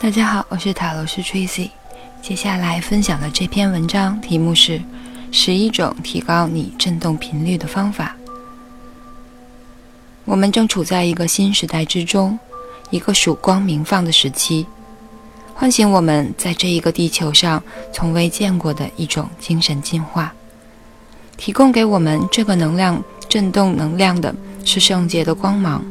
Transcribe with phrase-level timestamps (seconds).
[0.00, 1.70] 大家好，我是塔罗师 Tracy。
[2.22, 4.78] 接下来分享的这篇文章题目是
[5.32, 8.14] 《十一种提高你振动频率的方法》。
[10.24, 12.38] 我们正处在一个新时代之中，
[12.90, 14.64] 一个曙光明放的时期，
[15.52, 17.60] 唤醒我们在这一个地球上
[17.92, 20.32] 从未见过的一种精神进化。
[21.36, 24.32] 提供给我们这个能量振动能量的
[24.64, 25.84] 是圣洁的光芒，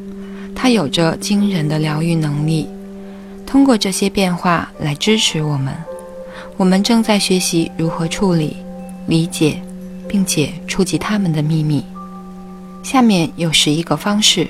[0.55, 2.69] 它有着惊人的疗愈能力。
[3.47, 5.73] 通过这些变化来支持我们，
[6.57, 8.57] 我们正在学习如何处理、
[9.07, 9.63] 理解，
[10.05, 11.83] 并且触及他们的秘密。
[12.83, 14.45] 下面有十一个方式，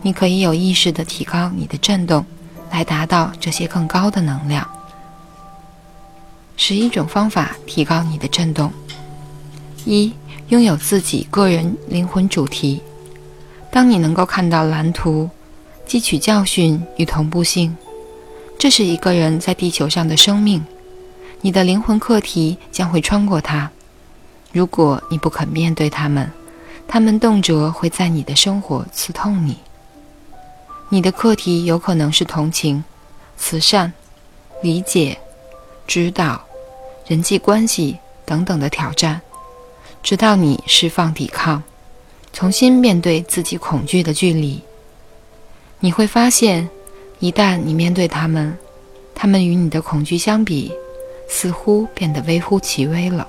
[0.00, 2.24] 你可以有意识地提高你的振动，
[2.70, 4.66] 来达到这些更高的能量。
[6.56, 8.72] 十一种方法提高你的振动：
[9.84, 10.10] 一、
[10.48, 12.80] 拥有自己个人灵魂主题。
[13.70, 15.28] 当你能够看到蓝图，
[15.86, 17.76] 汲取教训与同步性。
[18.62, 20.64] 这是一个人在地球上的生命，
[21.40, 23.68] 你的灵魂课题将会穿过它。
[24.52, 26.30] 如果你不肯面对他们，
[26.86, 29.56] 他们动辄会在你的生活刺痛你。
[30.90, 32.84] 你的课题有可能是同情、
[33.36, 33.92] 慈善、
[34.62, 35.18] 理解、
[35.88, 36.40] 指导、
[37.08, 39.20] 人际关系等等的挑战，
[40.04, 41.60] 直到你释放抵抗，
[42.32, 44.62] 重新面对自己恐惧的距离，
[45.80, 46.70] 你会发现。
[47.22, 48.58] 一旦你面对他们，
[49.14, 50.72] 他们与你的恐惧相比，
[51.28, 53.28] 似乎变得微乎其微了。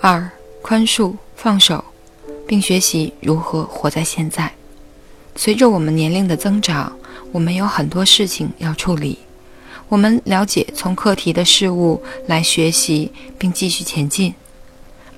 [0.00, 0.28] 二、
[0.60, 1.84] 宽恕、放手，
[2.44, 4.52] 并学习如何活在现在。
[5.36, 6.92] 随着我们年龄的增长，
[7.30, 9.20] 我们有很多事情要处理。
[9.88, 14.34] 我们了解从课题的事物来学习，并继续前进，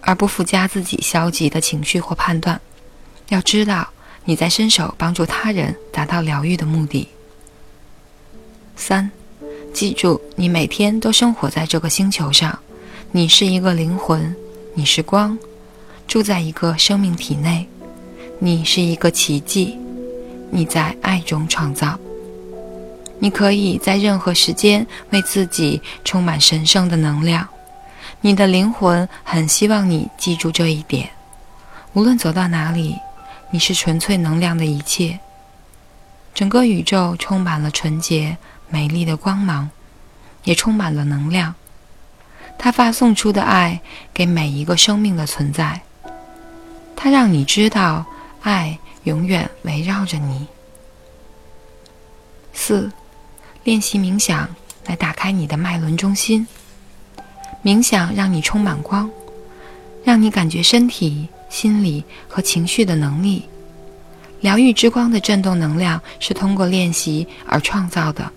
[0.03, 2.61] 而不附加自己消极的情绪或判断。
[3.31, 3.89] 要知道。
[4.25, 7.07] 你在伸手帮助他人达到疗愈的目的。
[8.77, 9.11] 三，
[9.73, 12.59] 记住，你每天都生活在这个星球上，
[13.13, 14.35] 你是一个灵魂，
[14.75, 15.39] 你是光，
[16.09, 17.69] 住在一个生命体内，
[18.39, 19.79] 你是一个奇迹，
[20.51, 21.99] 你在爱中创造。
[23.19, 27.47] 你可以在任何时间为自己充满神圣的能量。
[28.21, 31.09] 你的灵魂很希望你记住这一点，
[31.93, 32.97] 无论走到哪里。
[33.55, 35.21] 你是纯粹能量的一切，
[36.35, 38.37] 整个宇宙充满了纯洁
[38.69, 39.71] 美丽的光芒，
[40.43, 41.55] 也充满了能量。
[42.59, 43.81] 它发送出的爱
[44.13, 45.81] 给每一个生命的存在，
[46.97, 48.05] 它让你知道
[48.43, 50.49] 爱永远围绕着你。
[52.53, 52.91] 四，
[53.63, 54.49] 练习冥想
[54.87, 56.45] 来打开你的脉轮中心。
[57.63, 59.09] 冥想让你充满光，
[60.03, 61.29] 让你感觉身体。
[61.55, 63.45] 心理和情绪的能力，
[64.41, 68.29] 疗愈之光的振动能量是通过练习而创造的。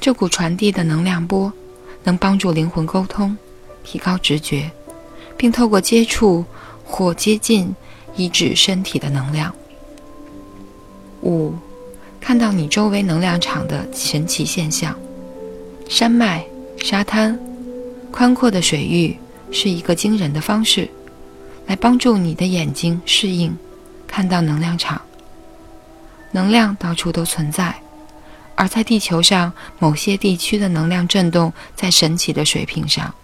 [0.00, 1.52] 这股传递的能量波
[2.02, 3.36] 能帮助灵魂沟通，
[3.84, 4.70] 提高直觉，
[5.36, 6.42] 并透过接触
[6.86, 7.70] 或接近
[8.16, 9.54] 医治身体的能量。
[11.20, 11.52] 五，
[12.18, 14.98] 看到你周围能量场的神奇现象，
[15.86, 16.42] 山脉、
[16.78, 17.38] 沙滩、
[18.10, 19.14] 宽阔的水域
[19.52, 20.88] 是一个惊人的方式。
[21.70, 23.56] 来帮助你的眼睛适应，
[24.08, 25.00] 看到能量场。
[26.32, 27.72] 能量到处都存在，
[28.56, 33.14] 而在地球上某些地区的能量振动在神奇的水平上，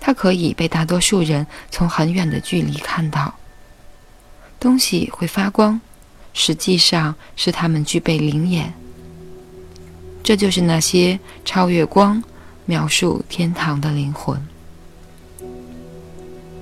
[0.00, 3.34] 它可以被大多数人从很远的距离看到。
[4.58, 5.78] 东西会发光，
[6.32, 8.72] 实际上是它们具备灵眼。
[10.22, 12.24] 这就是那些超越光、
[12.64, 14.42] 描述天堂的灵魂。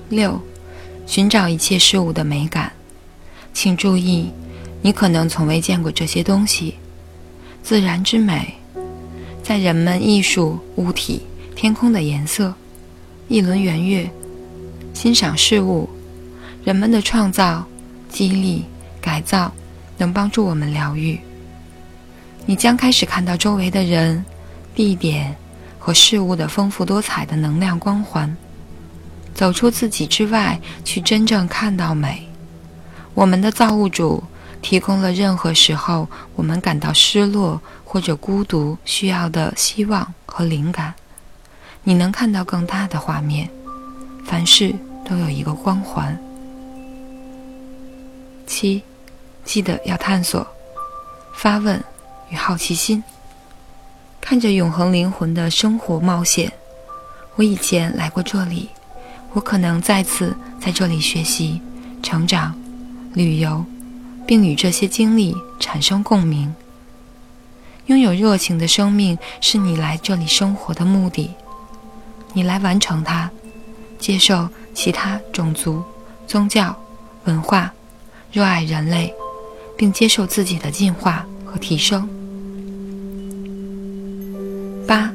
[0.09, 0.37] 六。
[1.09, 2.71] 寻找一切事物的美感，
[3.51, 4.29] 请注意，
[4.83, 6.75] 你可能从未见过这些东西。
[7.63, 8.53] 自然之美，
[9.41, 11.23] 在人们艺术、物体、
[11.55, 12.53] 天空的颜色、
[13.27, 14.07] 一轮圆月，
[14.93, 15.89] 欣赏事物，
[16.63, 17.65] 人们的创造、
[18.07, 18.63] 激励、
[19.01, 19.51] 改造，
[19.97, 21.19] 能帮助我们疗愈。
[22.45, 24.23] 你将开始看到周围的人、
[24.75, 25.35] 地点
[25.79, 28.37] 和事物的丰富多彩的能量光环。
[29.39, 32.27] 走出自己之外，去真正看到美。
[33.13, 34.21] 我们的造物主
[34.61, 36.05] 提供了任何时候
[36.35, 40.93] 我们感到失落或者孤独需要的希望和灵感。
[41.83, 43.49] 你能看到更大的画面。
[44.25, 44.75] 凡事
[45.07, 46.19] 都有一个光环。
[48.45, 48.83] 七，
[49.45, 50.45] 记得要探索、
[51.33, 51.81] 发问
[52.29, 53.01] 与好奇心，
[54.19, 56.51] 看着永恒灵魂的生活冒险。
[57.35, 58.69] 我以前来过这里。
[59.33, 61.61] 我可能再次在这里学习、
[62.01, 62.53] 成长、
[63.13, 63.63] 旅游，
[64.25, 66.53] 并与这些经历产生共鸣。
[67.85, 71.31] 拥有热情的生命是你来这里生活的目的，
[72.33, 73.29] 你来完成它，
[73.97, 75.83] 接受其他种族、
[76.27, 76.75] 宗教、
[77.25, 77.71] 文化，
[78.31, 79.13] 热爱人类，
[79.75, 82.07] 并接受自己的进化和提升。
[84.87, 85.11] 八，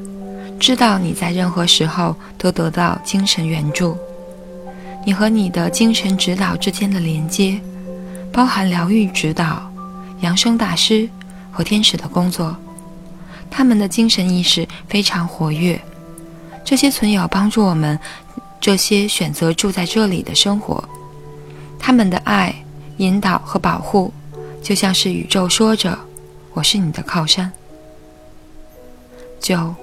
[0.59, 3.97] 知道你在任何时候都得到精神援助，
[5.05, 7.61] 你和你的精神指导之间的连接，
[8.33, 9.71] 包含疗愈指导、
[10.21, 11.07] 扬声大师
[11.51, 12.57] 和天使的工作。
[13.51, 15.79] 他们的精神意识非常活跃，
[16.65, 17.97] 这些存有帮助我们，
[18.59, 20.83] 这些选择住在这里的生活。
[21.77, 22.53] 他们的爱、
[22.97, 24.11] 引导和保护，
[24.63, 25.95] 就像是宇宙说着
[26.53, 27.51] ：“我是你的靠山。”
[29.39, 29.75] 九，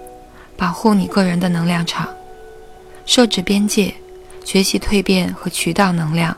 [0.56, 2.08] 保护你个人的能量场，
[3.06, 3.94] 设置边界，
[4.44, 6.36] 学习蜕变和渠道能量，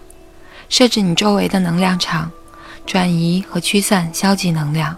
[0.69, 2.31] 设置你周围的能量场，
[2.87, 4.97] 转移和驱散消极能量。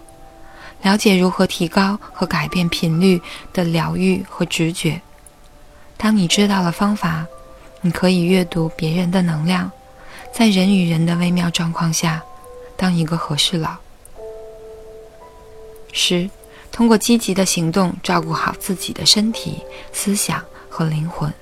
[0.83, 3.21] 了解如何提高和改变频率
[3.53, 5.01] 的疗愈和直觉。
[5.97, 7.27] 当你知道了方法，
[7.81, 9.71] 你可以阅读别人的能量，
[10.33, 12.23] 在人与人的微妙状况下，
[12.77, 13.77] 当一个和事佬。
[15.93, 16.29] 十，
[16.71, 19.63] 通过积极的行动照顾好自己的身体、
[19.93, 21.33] 思想和灵魂。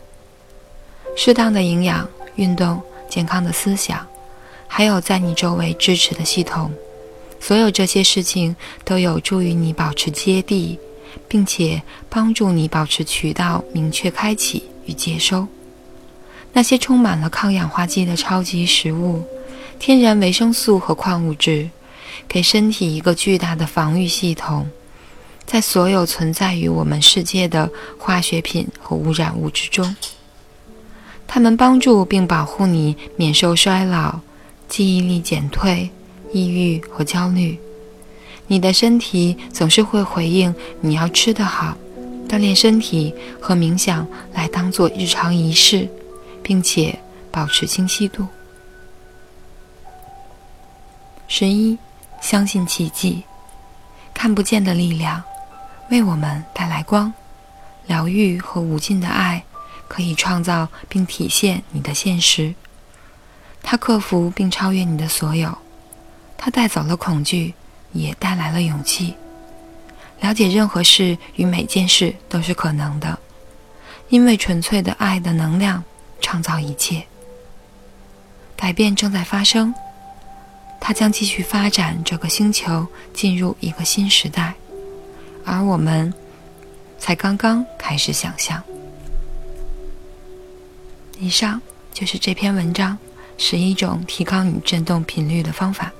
[1.16, 4.06] 适当的营养、运动、健康的思想，
[4.66, 6.72] 还有在你周围支持的系统。
[7.40, 10.78] 所有这些事情都有助于你保持接地，
[11.28, 15.46] 并且帮助你保持渠道明确开启与接收。
[16.52, 19.22] 那些充满了抗氧化剂的超级食物、
[19.78, 21.68] 天然维生素和矿物质，
[22.26, 24.68] 给身体一个巨大的防御系统。
[25.44, 29.94] 在所有存在于我们世界的化学品和污染物之中，
[31.34, 34.20] 它们帮助并保护你免受衰老、
[34.68, 35.90] 记忆力减退。
[36.32, 37.58] 抑郁和焦虑，
[38.46, 41.76] 你的身体总是会回应你要吃得好，
[42.28, 45.88] 锻炼身体和冥想来当做日常仪式，
[46.40, 46.96] 并且
[47.32, 48.28] 保持清晰度。
[51.26, 51.76] 十一，
[52.20, 53.24] 相信奇迹，
[54.14, 55.20] 看不见的力量
[55.90, 57.12] 为我们带来光、
[57.88, 59.42] 疗愈和无尽的爱，
[59.88, 62.54] 可以创造并体现你的现实。
[63.62, 65.56] 它克服并超越你的所有。
[66.36, 67.54] 它带走了恐惧，
[67.92, 69.14] 也带来了勇气。
[70.20, 73.18] 了解任何事与每件事都是可能的，
[74.08, 75.82] 因为纯粹的爱的能量
[76.20, 77.02] 创造一切。
[78.56, 79.74] 改变正在发生，
[80.80, 84.54] 它将继续发展这个星球进入一个新时代，
[85.44, 86.12] 而我们
[86.98, 88.62] 才刚刚开始想象。
[91.18, 91.60] 以上
[91.92, 92.98] 就是这篇文章
[93.38, 95.92] 十一种提高你振动频率的方法。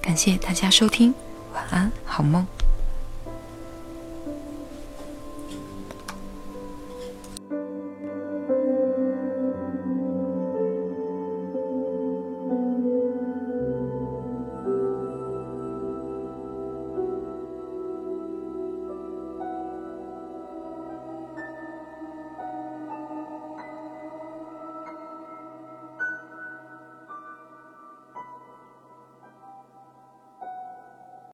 [0.00, 1.14] 感谢大家收听，
[1.54, 2.46] 晚安，好梦。